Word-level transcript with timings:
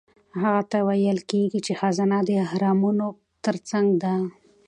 هغه 0.41 0.61
ته 0.71 0.77
ویل 0.87 1.19
کیږي 1.31 1.59
چې 1.65 1.73
خزانه 1.79 2.19
د 2.27 2.29
اهرامونو 2.45 3.07
ترڅنګ 3.45 3.87
ده. 4.03 4.13